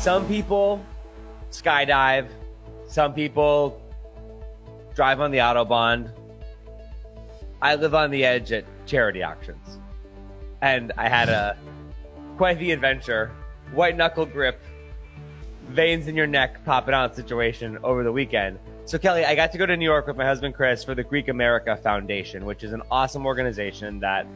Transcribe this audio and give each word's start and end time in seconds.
Some 0.00 0.26
people 0.28 0.82
skydive, 1.50 2.30
some 2.86 3.12
people 3.12 3.82
drive 4.94 5.20
on 5.20 5.30
the 5.30 5.38
Autobahn. 5.38 6.10
I 7.60 7.74
live 7.74 7.94
on 7.94 8.10
the 8.10 8.24
edge 8.24 8.50
at 8.50 8.64
charity 8.86 9.22
auctions. 9.22 9.78
And 10.62 10.90
I 10.96 11.10
had 11.10 11.28
a 11.28 11.54
quite 12.38 12.58
the 12.58 12.70
adventure, 12.70 13.30
white 13.74 13.94
knuckle 13.94 14.24
grip, 14.24 14.62
veins 15.68 16.08
in 16.08 16.16
your 16.16 16.26
neck 16.26 16.64
popping 16.64 16.94
out 16.94 17.14
situation 17.14 17.76
over 17.84 18.02
the 18.02 18.10
weekend. 18.10 18.58
So, 18.86 18.96
Kelly, 18.96 19.26
I 19.26 19.34
got 19.34 19.52
to 19.52 19.58
go 19.58 19.66
to 19.66 19.76
New 19.76 19.84
York 19.84 20.06
with 20.06 20.16
my 20.16 20.24
husband 20.24 20.54
Chris 20.54 20.82
for 20.82 20.94
the 20.94 21.04
Greek 21.04 21.28
America 21.28 21.76
Foundation, 21.76 22.46
which 22.46 22.64
is 22.64 22.72
an 22.72 22.80
awesome 22.90 23.26
organization 23.26 24.00
that 24.00 24.26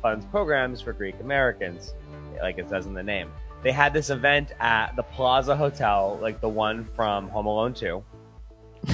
funds 0.00 0.24
programs 0.26 0.80
for 0.80 0.92
Greek 0.92 1.18
Americans, 1.18 1.94
like 2.40 2.58
it 2.58 2.68
says 2.68 2.86
in 2.86 2.94
the 2.94 3.02
name. 3.02 3.28
They 3.66 3.72
had 3.72 3.92
this 3.92 4.10
event 4.10 4.52
at 4.60 4.94
the 4.94 5.02
Plaza 5.02 5.56
Hotel, 5.56 6.20
like 6.22 6.40
the 6.40 6.48
one 6.48 6.84
from 6.84 7.28
Home 7.30 7.46
Alone 7.46 7.74
2. 7.74 8.00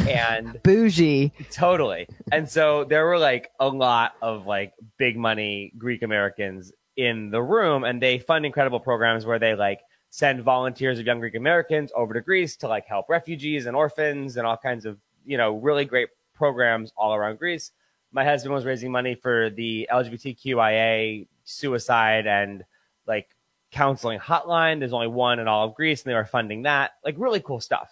And 0.09 0.59
bougie. 0.62 1.30
Totally. 1.51 2.09
And 2.33 2.48
so 2.48 2.82
there 2.84 3.05
were 3.05 3.19
like 3.19 3.51
a 3.60 3.69
lot 3.69 4.15
of 4.23 4.46
like 4.46 4.73
big 4.96 5.19
money 5.19 5.74
Greek 5.77 6.01
Americans 6.01 6.73
in 6.96 7.30
the 7.30 7.43
room, 7.43 7.84
and 7.84 8.01
they 8.01 8.19
fund 8.19 8.46
incredible 8.46 8.80
programs 8.80 9.27
where 9.27 9.38
they 9.38 9.55
like 9.55 9.80
send 10.09 10.43
volunteers 10.43 10.98
of 10.98 11.04
young 11.04 11.20
Greek 11.20 11.34
Americans 11.34 11.93
over 11.95 12.15
to 12.15 12.23
Greece 12.23 12.57
to 12.57 12.66
like 12.66 12.87
help 12.87 13.10
refugees 13.10 13.66
and 13.66 13.77
orphans 13.77 14.38
and 14.38 14.46
all 14.46 14.57
kinds 14.57 14.87
of, 14.87 14.96
you 15.27 15.37
know, 15.37 15.59
really 15.59 15.84
great 15.84 16.09
programs 16.32 16.95
all 16.96 17.15
around 17.15 17.38
Greece. 17.38 17.73
My 18.10 18.24
husband 18.24 18.54
was 18.54 18.65
raising 18.65 18.91
money 18.91 19.16
for 19.16 19.51
the 19.51 19.87
LGBTQIA 19.93 21.27
suicide 21.45 22.27
and 22.27 22.65
like 23.07 23.29
counseling 23.72 24.20
hotline. 24.20 24.78
There's 24.78 24.92
only 24.92 25.08
one 25.08 25.38
in 25.38 25.48
all 25.48 25.66
of 25.66 25.74
Greece, 25.74 26.02
and 26.02 26.10
they 26.10 26.14
were 26.14 26.24
funding 26.24 26.62
that. 26.62 26.92
Like 27.04 27.16
really 27.18 27.40
cool 27.40 27.60
stuff. 27.60 27.90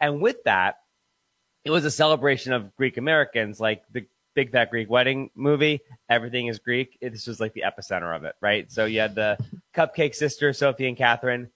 And 0.00 0.20
with 0.20 0.44
that, 0.44 0.76
it 1.64 1.70
was 1.70 1.84
a 1.84 1.90
celebration 1.90 2.52
of 2.52 2.74
Greek 2.76 2.96
Americans, 2.96 3.60
like 3.60 3.82
the 3.92 4.06
Big 4.34 4.50
Fat 4.50 4.70
Greek 4.70 4.90
Wedding 4.90 5.30
movie. 5.34 5.80
Everything 6.08 6.46
is 6.46 6.58
Greek. 6.58 6.98
This 7.00 7.26
was 7.26 7.40
like 7.40 7.52
the 7.54 7.64
epicenter 7.66 8.14
of 8.14 8.24
it, 8.24 8.34
right? 8.40 8.70
So 8.70 8.84
you 8.84 9.00
had 9.00 9.14
the 9.14 9.38
Cupcake 9.74 10.14
Sister, 10.14 10.52
Sophie 10.52 10.88
and 10.88 10.96
Catherine, 10.96 11.50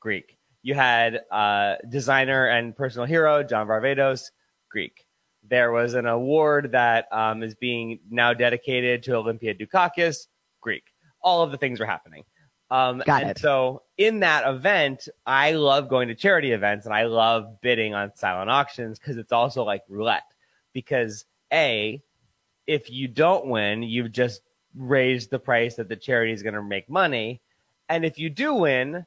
Greek. 0.00 0.38
You 0.62 0.74
had 0.74 1.20
uh, 1.30 1.76
designer 1.88 2.46
and 2.46 2.76
personal 2.76 3.06
hero 3.06 3.42
John 3.42 3.66
Varvatos, 3.66 4.30
Greek. 4.70 5.06
There 5.48 5.72
was 5.72 5.94
an 5.94 6.06
award 6.06 6.72
that 6.72 7.06
um, 7.12 7.42
is 7.42 7.54
being 7.54 8.00
now 8.10 8.34
dedicated 8.34 9.02
to 9.04 9.16
Olympia 9.16 9.54
Dukakis, 9.54 10.26
Greek. 10.60 10.84
All 11.22 11.42
of 11.42 11.50
the 11.50 11.58
things 11.58 11.80
were 11.80 11.86
happening. 11.86 12.24
Um, 12.70 13.02
Got 13.04 13.22
and 13.22 13.30
it. 13.32 13.38
So 13.38 13.82
in 13.98 14.20
that 14.20 14.48
event, 14.48 15.08
I 15.26 15.52
love 15.52 15.88
going 15.88 16.08
to 16.08 16.14
charity 16.14 16.52
events 16.52 16.86
and 16.86 16.94
I 16.94 17.04
love 17.04 17.60
bidding 17.60 17.94
on 17.94 18.14
silent 18.14 18.50
auctions 18.50 18.98
because 18.98 19.16
it's 19.16 19.32
also 19.32 19.64
like 19.64 19.82
roulette. 19.88 20.22
Because 20.72 21.24
a, 21.52 22.00
if 22.66 22.90
you 22.90 23.08
don't 23.08 23.46
win, 23.46 23.82
you've 23.82 24.12
just 24.12 24.42
raised 24.74 25.30
the 25.30 25.38
price 25.38 25.76
that 25.76 25.88
the 25.88 25.96
charity 25.96 26.32
is 26.32 26.42
going 26.42 26.54
to 26.54 26.62
make 26.62 26.88
money, 26.88 27.40
and 27.88 28.04
if 28.04 28.18
you 28.18 28.30
do 28.30 28.54
win, 28.54 29.04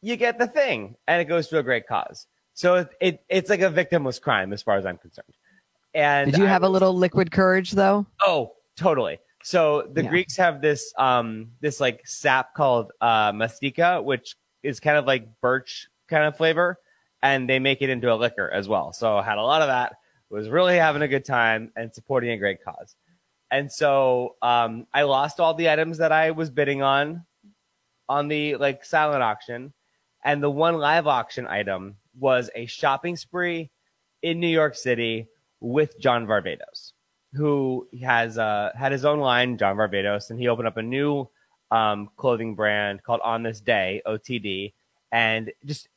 you 0.00 0.16
get 0.16 0.38
the 0.38 0.46
thing, 0.46 0.96
and 1.08 1.20
it 1.20 1.24
goes 1.24 1.48
to 1.48 1.58
a 1.58 1.62
great 1.62 1.86
cause. 1.86 2.26
So 2.54 2.76
it, 2.76 2.90
it 3.00 3.24
it's 3.28 3.50
like 3.50 3.60
a 3.60 3.70
victimless 3.70 4.20
crime 4.20 4.52
as 4.52 4.62
far 4.62 4.76
as 4.76 4.86
I'm 4.86 4.98
concerned. 4.98 5.34
And 5.94 6.30
Did 6.30 6.38
you 6.38 6.46
I 6.46 6.48
have 6.48 6.62
a 6.62 6.68
little 6.68 6.94
liquid 6.94 7.30
courage 7.30 7.72
though? 7.72 8.06
Oh, 8.24 8.52
totally. 8.76 9.18
So 9.46 9.88
the 9.92 10.02
Yeah. 10.02 10.10
Greeks 10.10 10.36
have 10.38 10.60
this 10.60 10.92
um 10.98 11.52
this 11.60 11.78
like 11.78 12.04
sap 12.04 12.52
called 12.52 12.90
uh 13.00 13.30
mastika, 13.30 14.02
which 14.02 14.34
is 14.64 14.80
kind 14.80 14.96
of 14.98 15.04
like 15.06 15.28
birch 15.40 15.86
kind 16.08 16.24
of 16.24 16.36
flavor, 16.36 16.80
and 17.22 17.48
they 17.48 17.60
make 17.60 17.80
it 17.80 17.88
into 17.88 18.12
a 18.12 18.16
liquor 18.16 18.50
as 18.50 18.66
well. 18.66 18.92
So 18.92 19.18
I 19.18 19.22
had 19.22 19.38
a 19.38 19.42
lot 19.42 19.62
of 19.62 19.68
that. 19.68 19.98
Was 20.30 20.48
really 20.48 20.74
having 20.74 21.02
a 21.02 21.06
good 21.06 21.24
time 21.24 21.70
and 21.76 21.94
supporting 21.94 22.30
a 22.30 22.36
great 22.36 22.60
cause. 22.64 22.96
And 23.52 23.70
so 23.70 24.34
um 24.42 24.88
I 24.92 25.02
lost 25.02 25.38
all 25.38 25.54
the 25.54 25.70
items 25.70 25.98
that 25.98 26.10
I 26.10 26.32
was 26.32 26.50
bidding 26.50 26.82
on 26.82 27.24
on 28.08 28.26
the 28.26 28.56
like 28.56 28.84
silent 28.84 29.22
auction, 29.22 29.72
and 30.24 30.42
the 30.42 30.50
one 30.50 30.78
live 30.78 31.06
auction 31.06 31.46
item 31.46 31.94
was 32.18 32.50
a 32.56 32.66
shopping 32.66 33.14
spree 33.14 33.70
in 34.22 34.40
New 34.40 34.48
York 34.48 34.74
City 34.74 35.28
with 35.60 36.00
John 36.00 36.26
Varvatos 36.26 36.94
who 37.36 37.86
has 38.02 38.38
uh, 38.38 38.72
had 38.74 38.92
his 38.92 39.04
own 39.04 39.20
line, 39.20 39.58
John 39.58 39.76
Varvatos, 39.76 40.30
and 40.30 40.38
he 40.38 40.48
opened 40.48 40.68
up 40.68 40.76
a 40.76 40.82
new 40.82 41.28
um, 41.70 42.10
clothing 42.16 42.54
brand 42.54 43.02
called 43.02 43.20
On 43.22 43.42
This 43.42 43.60
Day 43.60 44.02
(OTD). 44.06 44.72
And 45.12 45.52
just, 45.64 45.88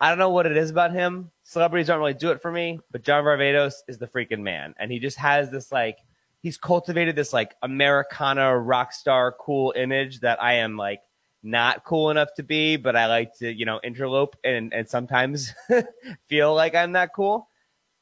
I 0.00 0.08
don't 0.08 0.18
know 0.18 0.30
what 0.30 0.46
it 0.46 0.56
is 0.56 0.70
about 0.70 0.92
him. 0.92 1.30
Celebrities 1.44 1.86
don't 1.86 1.98
really 1.98 2.14
do 2.14 2.30
it 2.30 2.42
for 2.42 2.52
me, 2.52 2.80
but 2.90 3.02
John 3.02 3.24
Varvatos 3.24 3.74
is 3.88 3.98
the 3.98 4.06
freaking 4.06 4.40
man, 4.40 4.74
and 4.78 4.90
he 4.90 4.98
just 4.98 5.16
has 5.18 5.50
this 5.50 5.72
like, 5.72 5.98
he's 6.42 6.58
cultivated 6.58 7.16
this 7.16 7.32
like 7.32 7.54
Americana 7.62 8.58
rock 8.58 8.92
star 8.92 9.32
cool 9.38 9.72
image 9.76 10.20
that 10.20 10.42
I 10.42 10.54
am 10.54 10.76
like 10.76 11.00
not 11.42 11.84
cool 11.84 12.10
enough 12.10 12.34
to 12.36 12.42
be, 12.42 12.76
but 12.76 12.96
I 12.96 13.06
like 13.06 13.36
to 13.38 13.50
you 13.50 13.64
know 13.64 13.80
interlope 13.84 14.34
and 14.44 14.74
and 14.74 14.88
sometimes 14.88 15.54
feel 16.28 16.54
like 16.54 16.74
I'm 16.74 16.92
that 16.92 17.14
cool. 17.14 17.48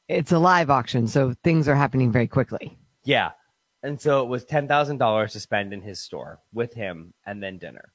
It's 0.09 0.31
a 0.31 0.39
live 0.39 0.69
auction, 0.69 1.07
so 1.07 1.33
things 1.43 1.67
are 1.67 1.75
happening 1.75 2.11
very 2.11 2.27
quickly. 2.27 2.77
Yeah. 3.03 3.31
And 3.83 4.01
so 4.01 4.21
it 4.23 4.27
was 4.27 4.43
ten 4.43 4.67
thousand 4.67 4.97
dollars 4.97 5.31
to 5.33 5.39
spend 5.39 5.71
in 5.71 5.81
his 5.81 6.01
store 6.01 6.39
with 6.51 6.73
him 6.73 7.13
and 7.25 7.41
then 7.41 7.57
dinner. 7.59 7.93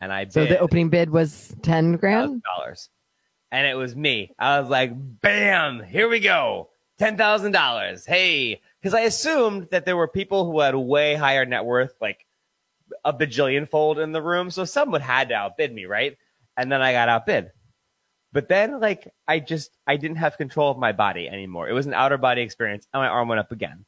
And 0.00 0.12
I 0.12 0.26
So 0.28 0.46
the 0.46 0.58
opening 0.58 0.88
bid 0.88 1.10
was 1.10 1.54
ten 1.62 1.96
grand. 1.96 2.42
dollars. 2.42 2.88
And 3.52 3.66
it 3.66 3.74
was 3.74 3.94
me. 3.94 4.32
I 4.38 4.60
was 4.60 4.70
like, 4.70 4.92
bam, 4.94 5.82
here 5.82 6.08
we 6.08 6.20
go. 6.20 6.70
Ten 6.98 7.16
thousand 7.16 7.52
dollars. 7.52 8.06
Hey. 8.06 8.60
Because 8.80 8.94
I 8.94 9.00
assumed 9.00 9.68
that 9.72 9.84
there 9.84 9.96
were 9.96 10.08
people 10.08 10.50
who 10.50 10.60
had 10.60 10.74
way 10.76 11.16
higher 11.16 11.44
net 11.44 11.64
worth, 11.64 11.94
like 12.00 12.24
a 13.04 13.12
bajillion 13.12 13.68
fold 13.68 13.98
in 13.98 14.12
the 14.12 14.22
room. 14.22 14.48
So 14.50 14.64
someone 14.64 15.00
had 15.00 15.30
to 15.30 15.34
outbid 15.34 15.74
me, 15.74 15.86
right? 15.86 16.16
And 16.56 16.70
then 16.70 16.80
I 16.80 16.92
got 16.92 17.08
outbid. 17.08 17.50
But 18.36 18.50
then 18.50 18.80
like 18.80 19.10
I 19.26 19.40
just 19.40 19.70
I 19.86 19.96
didn't 19.96 20.18
have 20.18 20.36
control 20.36 20.70
of 20.70 20.76
my 20.76 20.92
body 20.92 21.26
anymore. 21.26 21.70
It 21.70 21.72
was 21.72 21.86
an 21.86 21.94
outer 21.94 22.18
body 22.18 22.42
experience 22.42 22.86
and 22.92 23.00
my 23.00 23.08
arm 23.08 23.28
went 23.28 23.38
up 23.38 23.50
again. 23.50 23.86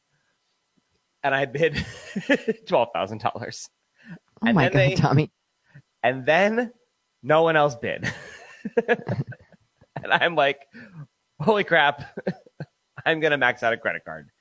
And 1.21 1.35
I 1.35 1.45
bid 1.45 1.85
twelve 2.67 2.87
thousand 2.91 3.21
dollars. 3.21 3.69
Oh 4.41 4.47
And 4.47 4.55
my 4.55 4.63
god, 4.63 4.73
they- 4.73 4.95
Tommy! 4.95 5.29
And 6.01 6.25
then 6.25 6.73
no 7.21 7.43
one 7.43 7.57
else 7.57 7.75
bid. 7.75 8.11
and 8.87 10.11
I'm 10.11 10.33
like, 10.33 10.61
holy 11.39 11.63
crap, 11.63 12.19
I'm 13.05 13.19
going 13.19 13.29
to 13.29 13.37
max 13.37 13.61
out 13.61 13.73
a 13.73 13.77
credit 13.77 14.03
card. 14.03 14.31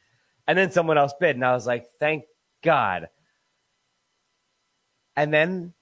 And 0.47 0.57
then 0.57 0.71
someone 0.71 0.97
else 0.97 1.13
bid. 1.21 1.37
And 1.37 1.45
I 1.45 1.53
was 1.53 1.67
like, 1.67 1.85
thank 2.01 2.25
God. 2.65 3.11
And 5.17 5.35
then 5.35 5.75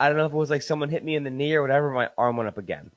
I 0.00 0.08
don't 0.08 0.16
know 0.16 0.24
if 0.24 0.32
it 0.32 0.36
was 0.36 0.48
like 0.48 0.62
someone 0.62 0.88
hit 0.88 1.04
me 1.04 1.16
in 1.16 1.24
the 1.24 1.30
knee 1.30 1.52
or 1.54 1.60
whatever. 1.60 1.90
My 1.90 2.08
arm 2.16 2.38
went 2.38 2.48
up 2.48 2.56
again 2.56 2.90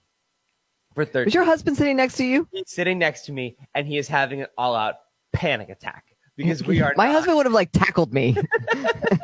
for 0.98 1.06
30. 1.06 1.26
Was 1.28 1.34
your 1.36 1.44
husband 1.44 1.78
sitting 1.78 1.96
next 1.96 2.16
to 2.16 2.26
you? 2.26 2.48
He's 2.52 2.64
sitting 2.72 2.98
next 2.98 3.28
to 3.28 3.32
me 3.32 3.56
and 3.76 3.86
he 3.86 4.00
is 4.00 4.08
having 4.08 4.42
an 4.42 4.48
all 4.58 4.76
out 4.76 4.96
panic 5.32 5.70
attack 5.70 6.04
because 6.36 6.66
we 6.66 6.82
are 6.82 6.92
My 6.98 7.06
not- 7.06 7.14
husband 7.14 7.38
would 7.38 7.46
have 7.46 7.54
like 7.54 7.72
tackled 7.72 8.12
me. 8.12 8.36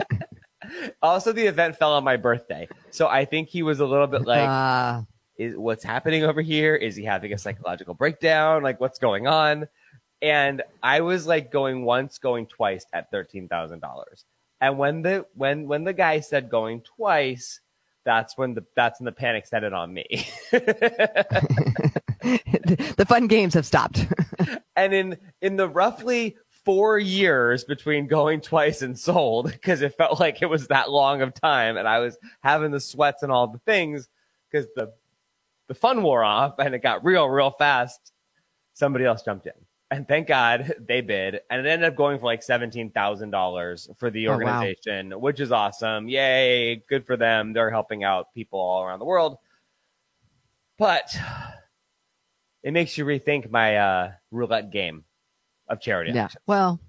also 1.01 1.31
the 1.31 1.47
event 1.47 1.75
fell 1.75 1.93
on 1.93 2.03
my 2.03 2.15
birthday. 2.15 2.67
So 2.91 3.07
I 3.07 3.25
think 3.25 3.49
he 3.49 3.63
was 3.63 3.79
a 3.79 3.87
little 3.87 4.05
bit 4.05 4.21
like, 4.21 4.47
uh, 4.47 5.01
is 5.37 5.57
what's 5.57 5.83
happening 5.83 6.23
over 6.23 6.41
here? 6.41 6.75
Is 6.75 6.95
he 6.95 7.03
having 7.03 7.33
a 7.33 7.39
psychological 7.39 7.95
breakdown? 7.95 8.61
Like 8.61 8.79
what's 8.79 8.99
going 8.99 9.25
on? 9.25 9.67
And 10.21 10.61
I 10.83 11.01
was 11.01 11.25
like 11.25 11.51
going 11.51 11.85
once, 11.85 12.19
going 12.19 12.45
twice 12.45 12.85
at 12.93 13.09
thirteen 13.09 13.47
thousand 13.47 13.79
dollars. 13.79 14.25
And 14.61 14.77
when 14.77 15.01
the 15.01 15.25
when 15.33 15.67
when 15.67 15.83
the 15.85 15.91
guy 15.93 16.19
said 16.19 16.51
going 16.51 16.81
twice, 16.81 17.61
that's 18.05 18.37
when 18.37 18.53
the 18.53 18.63
that's 18.75 18.99
when 18.99 19.05
the 19.05 19.11
panic 19.11 19.45
set 19.45 19.63
in 19.63 19.73
on 19.73 19.93
me. 19.93 20.27
the 20.51 21.15
fun 23.07 23.27
games 23.27 23.53
have 23.53 23.65
stopped. 23.65 24.05
and 24.75 24.93
in 24.93 25.17
in 25.41 25.55
the 25.55 25.67
roughly 25.67 26.37
four 26.65 26.97
years 26.97 27.63
between 27.63 28.07
going 28.07 28.41
twice 28.41 28.81
and 28.81 28.97
sold, 28.97 29.51
because 29.51 29.81
it 29.81 29.95
felt 29.97 30.19
like 30.19 30.41
it 30.41 30.47
was 30.47 30.67
that 30.67 30.89
long 30.89 31.21
of 31.21 31.33
time, 31.33 31.77
and 31.77 31.87
I 31.87 31.99
was 31.99 32.17
having 32.41 32.71
the 32.71 32.79
sweats 32.79 33.23
and 33.23 33.31
all 33.31 33.47
the 33.47 33.59
things, 33.59 34.07
because 34.51 34.67
the 34.75 34.93
the 35.67 35.75
fun 35.75 36.03
wore 36.03 36.23
off 36.23 36.55
and 36.59 36.75
it 36.75 36.79
got 36.79 37.03
real 37.03 37.29
real 37.29 37.51
fast. 37.51 38.11
Somebody 38.73 39.05
else 39.05 39.21
jumped 39.21 39.45
in, 39.45 39.53
and 39.95 40.07
thank 40.07 40.27
God 40.27 40.73
they 40.87 41.01
bid, 41.01 41.41
and 41.49 41.65
it 41.65 41.69
ended 41.69 41.87
up 41.87 41.95
going 41.95 42.19
for 42.19 42.25
like 42.25 42.43
seventeen 42.43 42.89
thousand 42.91 43.31
dollars 43.31 43.89
for 43.97 44.09
the 44.09 44.27
Oh, 44.27 44.31
wow. 44.31 44.35
organization, 44.61 45.11
which 45.19 45.39
is 45.39 45.51
awesome. 45.51 46.09
Yay, 46.09 46.83
good 46.89 47.05
for 47.05 47.15
them. 47.17 47.53
They're 47.53 47.69
helping 47.69 48.03
out 48.03 48.33
people 48.33 48.59
all 48.59 48.83
around 48.83 48.99
the 48.99 49.05
world. 49.05 49.37
But 50.77 51.15
it 52.63 52.71
makes 52.73 52.97
you 52.97 53.05
rethink 53.05 53.49
my 53.51 53.77
uh, 53.77 54.11
roulette 54.31 54.71
game 54.71 55.03
of 55.67 55.79
charity. 55.79 56.11
yeah. 56.13 56.25
auctions. 56.25 56.41
Well, 56.47 56.79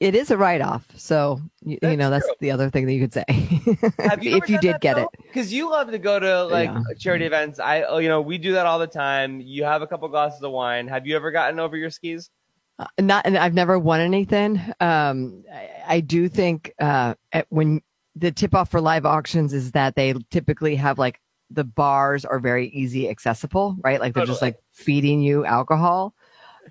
it 0.00 0.14
is 0.14 0.30
a 0.30 0.36
write 0.36 0.60
off. 0.60 0.86
So 0.96 1.40
you, 1.62 1.78
you 1.82 1.96
know 1.96 2.10
That's 2.10 2.26
true. 2.26 2.34
the 2.40 2.50
other 2.50 2.70
thing 2.70 2.86
that 2.86 2.92
you 2.94 3.00
could 3.00 3.12
say 3.12 3.24
you 3.28 3.76
if 4.38 4.48
you 4.48 4.58
did 4.58 4.80
get 4.80 4.98
it. 4.98 5.08
Because 5.22 5.52
you 5.52 5.70
love 5.70 5.90
to 5.90 5.98
go 5.98 6.18
to 6.18 6.44
like 6.44 6.70
Yeah. 6.70 6.80
charity 6.98 7.26
events. 7.26 7.58
I, 7.58 7.82
oh, 7.82 7.98
you 7.98 8.08
know, 8.08 8.20
we 8.20 8.38
do 8.38 8.52
that 8.52 8.66
all 8.66 8.78
the 8.78 8.86
time. 8.86 9.40
You 9.40 9.64
have 9.64 9.82
a 9.82 9.86
couple 9.86 10.08
glasses 10.08 10.42
of 10.42 10.50
wine. 10.52 10.88
Have 10.88 11.06
you 11.06 11.14
ever 11.16 11.30
gotten 11.30 11.60
over 11.60 11.76
your 11.76 11.90
skis? 11.90 12.30
Uh, 12.78 12.86
not 13.00 13.24
and 13.26 13.36
I've 13.38 13.54
never 13.54 13.78
won 13.78 14.00
anything. 14.00 14.60
Um, 14.80 15.44
I, 15.52 15.70
I 15.86 16.00
do 16.00 16.28
think 16.28 16.72
uh, 16.80 17.14
at- 17.32 17.46
when 17.50 17.80
the 18.14 18.32
tip 18.32 18.54
off 18.54 18.70
for 18.70 18.80
live 18.80 19.04
auctions 19.04 19.52
is 19.52 19.72
that 19.72 19.94
they 19.94 20.14
typically 20.30 20.76
have 20.76 20.98
like 20.98 21.20
the 21.50 21.64
bars 21.64 22.24
are 22.24 22.38
very 22.40 22.68
easy 22.68 23.08
accessible, 23.08 23.76
right? 23.84 24.00
Like 24.00 24.14
they're 24.14 24.26
just 24.26 24.42
like 24.42 24.56
feeding 24.72 25.20
you 25.20 25.44
alcohol. 25.44 26.14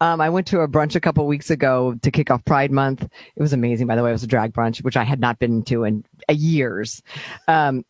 Um, 0.01 0.21
I 0.21 0.29
went 0.29 0.47
to 0.47 0.61
a 0.61 0.67
brunch 0.67 0.95
a 0.95 0.99
couple 0.99 1.25
weeks 1.27 1.49
ago 1.49 1.95
to 2.01 2.11
kick 2.11 2.29
off 2.31 2.43
Pride 2.45 2.71
Month. 2.71 3.03
It 3.03 3.41
was 3.41 3.53
amazing, 3.53 3.87
by 3.87 3.95
the 3.95 4.03
way. 4.03 4.09
It 4.09 4.13
was 4.13 4.23
a 4.23 4.27
drag 4.27 4.53
brunch, 4.53 4.83
which 4.83 4.97
I 4.97 5.03
had 5.03 5.19
not 5.19 5.39
been 5.39 5.63
to 5.63 5.83
in 5.83 6.03
uh, 6.29 6.33
years. 6.33 7.01
Um, 7.47 7.83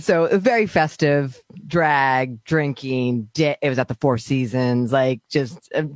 so 0.00 0.26
very 0.38 0.66
festive, 0.66 1.40
drag, 1.66 2.42
drinking. 2.44 3.28
Di- 3.32 3.56
it 3.62 3.68
was 3.68 3.78
at 3.78 3.86
the 3.88 3.94
Four 3.94 4.18
Seasons, 4.18 4.92
like 4.92 5.20
just 5.30 5.70
a, 5.72 5.86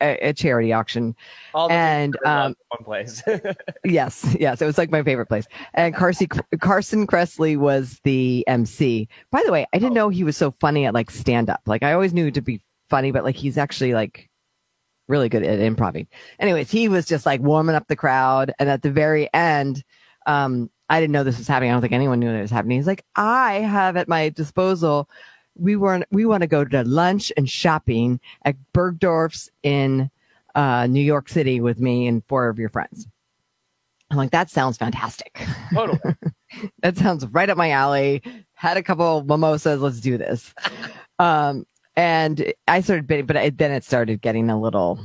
a 0.00 0.28
a 0.28 0.32
charity 0.32 0.72
auction. 0.72 1.14
All 1.54 1.68
the 1.68 1.74
And, 1.74 2.12
things 2.14 2.22
that 2.24 2.30
are 2.30 2.46
um, 2.46 2.54
one 2.68 2.84
place. 2.84 3.22
Yes, 3.84 4.34
yes, 4.38 4.62
it 4.62 4.66
was 4.66 4.78
like 4.78 4.90
my 4.90 5.02
favorite 5.02 5.26
place. 5.26 5.46
And 5.74 5.94
Carson 5.94 6.28
Carson 6.60 7.06
Kressley 7.06 7.58
was 7.58 8.00
the 8.04 8.42
MC. 8.46 9.08
By 9.30 9.42
the 9.44 9.52
way, 9.52 9.66
I 9.74 9.78
didn't 9.78 9.94
know 9.94 10.08
he 10.08 10.24
was 10.24 10.36
so 10.36 10.52
funny 10.52 10.86
at 10.86 10.94
like 10.94 11.10
stand 11.10 11.50
up. 11.50 11.60
Like 11.66 11.82
I 11.82 11.92
always 11.92 12.14
knew 12.14 12.30
to 12.30 12.40
be 12.40 12.60
funny, 12.88 13.10
but 13.10 13.24
like 13.24 13.36
he's 13.36 13.58
actually 13.58 13.92
like 13.92 14.30
really 15.12 15.28
good 15.28 15.44
at 15.44 15.58
improv. 15.58 16.06
Anyways, 16.40 16.70
he 16.70 16.88
was 16.88 17.04
just 17.04 17.26
like 17.26 17.40
warming 17.42 17.76
up 17.76 17.86
the 17.86 17.94
crowd, 17.94 18.52
and 18.58 18.68
at 18.70 18.80
the 18.80 18.90
very 18.90 19.28
end, 19.34 19.84
um, 20.26 20.70
I 20.88 21.00
didn't 21.00 21.12
know 21.12 21.22
this 21.22 21.36
was 21.36 21.46
happening. 21.46 21.70
I 21.70 21.74
don't 21.74 21.82
think 21.82 21.92
anyone 21.92 22.18
knew 22.18 22.30
it 22.30 22.40
was 22.40 22.50
happening. 22.50 22.78
He's 22.78 22.86
like, 22.86 23.04
I 23.14 23.54
have 23.54 23.96
at 23.98 24.08
my 24.08 24.30
disposal. 24.30 25.08
We 25.54 25.76
were 25.76 26.02
we 26.10 26.24
want 26.24 26.40
to 26.40 26.46
go 26.46 26.64
to 26.64 26.82
lunch 26.84 27.30
and 27.36 27.48
shopping 27.48 28.20
at 28.46 28.56
Bergdorf's 28.72 29.50
in 29.62 30.10
uh, 30.54 30.86
New 30.86 31.02
York 31.02 31.28
City 31.28 31.60
with 31.60 31.78
me 31.78 32.06
and 32.06 32.24
four 32.26 32.48
of 32.48 32.58
your 32.58 32.70
friends. 32.70 33.06
I'm 34.10 34.16
like, 34.16 34.30
that 34.30 34.50
sounds 34.50 34.78
fantastic. 34.78 35.38
totally. 35.74 35.98
that 36.82 36.96
sounds 36.96 37.26
right 37.26 37.48
up 37.50 37.58
my 37.58 37.70
alley. 37.70 38.22
Had 38.54 38.78
a 38.78 38.82
couple 38.82 39.24
mimosas. 39.24 39.80
Let's 39.80 40.00
do 40.00 40.18
this. 40.18 40.54
Um, 41.18 41.66
and 41.96 42.52
I 42.68 42.80
started 42.80 43.06
bidding, 43.06 43.26
but 43.26 43.36
it, 43.36 43.58
then 43.58 43.72
it 43.72 43.84
started 43.84 44.20
getting 44.20 44.50
a 44.50 44.60
little, 44.60 44.98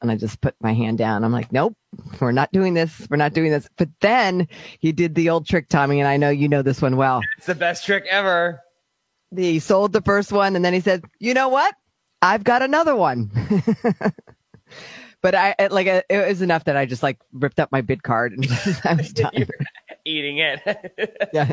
and 0.00 0.10
I 0.10 0.16
just 0.16 0.40
put 0.40 0.54
my 0.60 0.72
hand 0.72 0.98
down. 0.98 1.24
I'm 1.24 1.32
like, 1.32 1.52
nope, 1.52 1.76
we're 2.20 2.32
not 2.32 2.52
doing 2.52 2.74
this. 2.74 3.06
We're 3.10 3.16
not 3.16 3.34
doing 3.34 3.50
this. 3.50 3.68
But 3.76 3.88
then 4.00 4.48
he 4.78 4.92
did 4.92 5.14
the 5.14 5.30
old 5.30 5.46
trick, 5.46 5.68
Tommy, 5.68 6.00
and 6.00 6.08
I 6.08 6.16
know 6.16 6.30
you 6.30 6.48
know 6.48 6.62
this 6.62 6.82
one 6.82 6.96
well. 6.96 7.20
It's 7.36 7.46
the 7.46 7.54
best 7.54 7.84
trick 7.84 8.04
ever. 8.10 8.60
He 9.34 9.58
sold 9.58 9.92
the 9.92 10.02
first 10.02 10.32
one, 10.32 10.56
and 10.56 10.64
then 10.64 10.72
he 10.72 10.80
said, 10.80 11.04
you 11.18 11.34
know 11.34 11.48
what? 11.48 11.74
I've 12.22 12.44
got 12.44 12.62
another 12.62 12.96
one. 12.96 13.30
but 15.22 15.34
I 15.34 15.54
it, 15.58 15.72
like 15.72 15.86
it 15.86 16.28
was 16.28 16.42
enough 16.42 16.64
that 16.64 16.76
I 16.76 16.86
just 16.86 17.02
like 17.02 17.18
ripped 17.32 17.60
up 17.60 17.70
my 17.72 17.80
bid 17.80 18.02
card 18.02 18.32
and 18.32 18.46
I 18.84 18.94
was 18.94 19.12
done. 19.14 19.46
Eating 20.04 20.38
it. 20.38 21.30
yeah. 21.32 21.52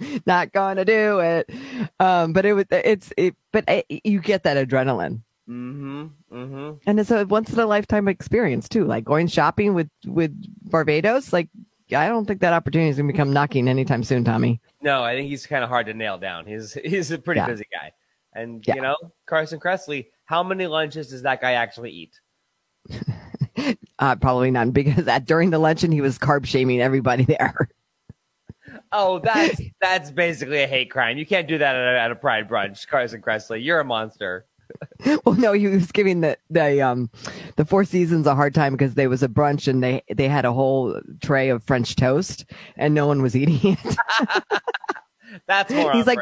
not 0.26 0.52
gonna 0.52 0.84
do 0.84 1.20
it. 1.20 1.50
Um, 1.98 2.32
but 2.32 2.44
it 2.46 2.52
was 2.54 2.64
it's 2.70 3.12
it, 3.16 3.34
but 3.52 3.64
it, 3.68 3.86
you 4.04 4.20
get 4.20 4.42
that 4.44 4.56
adrenaline, 4.56 5.20
mm-hmm. 5.48 6.06
Mm-hmm. 6.32 6.70
and 6.86 7.00
it's 7.00 7.10
a 7.10 7.24
once 7.26 7.52
in 7.52 7.58
a 7.58 7.66
lifetime 7.66 8.08
experience 8.08 8.68
too. 8.68 8.84
Like 8.84 9.04
going 9.04 9.26
shopping 9.26 9.74
with 9.74 9.88
with 10.06 10.32
Varvatos. 10.68 11.32
Like 11.32 11.48
I 11.94 12.08
don't 12.08 12.26
think 12.26 12.40
that 12.40 12.52
opportunity 12.52 12.90
is 12.90 12.96
gonna 12.96 13.12
become 13.12 13.32
knocking 13.32 13.68
anytime 13.68 14.02
soon, 14.04 14.24
Tommy. 14.24 14.60
No, 14.80 15.02
I 15.02 15.14
think 15.16 15.28
he's 15.28 15.46
kind 15.46 15.62
of 15.64 15.68
hard 15.70 15.86
to 15.86 15.94
nail 15.94 16.18
down. 16.18 16.46
He's 16.46 16.72
he's 16.84 17.10
a 17.10 17.18
pretty 17.18 17.40
Yeah. 17.40 17.46
busy 17.46 17.66
guy. 17.72 17.92
And 18.32 18.64
Yeah. 18.66 18.76
you 18.76 18.82
know, 18.82 18.96
Carson 19.26 19.58
Kressley, 19.58 20.06
how 20.24 20.42
many 20.42 20.66
lunches 20.66 21.08
does 21.08 21.22
that 21.22 21.40
guy 21.40 21.52
actually 21.52 21.90
eat? 21.90 22.20
Uh, 23.98 24.16
probably 24.16 24.50
none 24.50 24.70
because 24.70 25.06
at, 25.06 25.26
during 25.26 25.50
the 25.50 25.58
luncheon 25.58 25.92
he 25.92 26.00
was 26.00 26.18
carb 26.18 26.46
shaming 26.46 26.80
everybody 26.80 27.24
there. 27.24 27.68
Oh, 28.92 29.20
that's 29.20 29.60
that's 29.80 30.10
basically 30.10 30.62
a 30.62 30.66
hate 30.66 30.90
crime. 30.90 31.16
You 31.16 31.26
can't 31.26 31.46
do 31.46 31.58
that 31.58 31.76
at 31.76 31.94
a, 31.94 32.00
at 32.00 32.10
a 32.10 32.16
pride 32.16 32.48
brunch, 32.48 32.88
Carson 32.88 33.22
Kressley. 33.22 33.64
You're 33.64 33.80
a 33.80 33.84
monster. 33.84 34.46
well, 35.24 35.34
no, 35.34 35.52
he 35.52 35.66
was 35.66 35.92
giving 35.92 36.20
the 36.20 36.36
the 36.48 36.82
um 36.82 37.10
the 37.56 37.64
Four 37.64 37.84
Seasons 37.84 38.26
a 38.26 38.34
hard 38.34 38.54
time 38.54 38.72
because 38.72 38.94
there 38.94 39.08
was 39.08 39.22
a 39.22 39.28
brunch 39.28 39.68
and 39.68 39.82
they 39.82 40.02
they 40.14 40.28
had 40.28 40.44
a 40.44 40.52
whole 40.52 41.00
tray 41.22 41.48
of 41.48 41.62
French 41.64 41.96
toast 41.96 42.44
and 42.76 42.94
no 42.94 43.06
one 43.06 43.22
was 43.22 43.36
eating 43.36 43.76
it. 43.78 43.96
That's 45.46 45.72
more. 45.72 45.92
He's 45.92 46.06
like, 46.06 46.18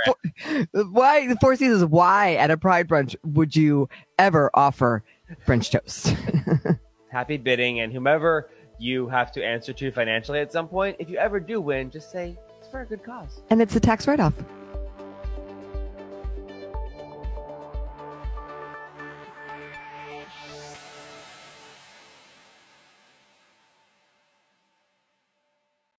why 0.72 1.26
the 1.26 1.36
Four 1.40 1.56
Seasons? 1.56 1.84
Why 1.86 2.34
at 2.34 2.50
a 2.50 2.58
Pride 2.58 2.88
brunch 2.88 3.16
would 3.24 3.56
you 3.56 3.88
ever 4.18 4.50
offer 4.52 5.02
French 5.46 5.70
toast? 5.70 6.14
happy 7.10 7.38
bidding, 7.38 7.80
and 7.80 7.92
whomever 7.92 8.50
you 8.78 9.08
have 9.08 9.32
to 9.32 9.44
answer 9.44 9.72
to 9.72 9.90
financially 9.90 10.40
at 10.40 10.52
some 10.52 10.68
point, 10.68 10.96
if 10.98 11.08
you 11.08 11.16
ever 11.16 11.40
do 11.40 11.60
win, 11.60 11.90
just 11.90 12.12
say 12.12 12.36
for 12.70 12.80
a 12.82 12.86
good 12.86 13.02
cause. 13.02 13.40
and 13.50 13.60
it's 13.60 13.74
a 13.76 13.80
tax 13.80 14.06
write 14.06 14.20
off. 14.20 14.34